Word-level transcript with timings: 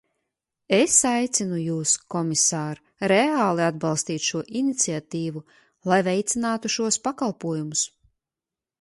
Es 0.77 0.95
aicinu 1.09 1.59
jūs, 1.63 1.93
komisār, 2.15 2.81
reāli 3.13 3.65
atbalstīt 3.67 4.27
šo 4.31 4.43
iniciatīvu, 4.65 5.47
lai 5.93 6.03
veicinātu 6.11 6.77
šos 6.79 7.03
pakalpojumus. 7.09 7.89